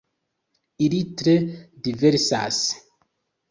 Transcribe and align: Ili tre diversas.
Ili 0.85 1.01
tre 1.19 1.35
diversas. 1.89 2.65